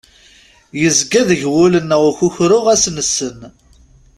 [0.81, 3.39] Yezga deg wul-nneɣ ukukru ɣas nessen.